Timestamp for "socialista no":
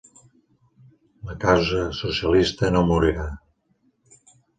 1.97-2.81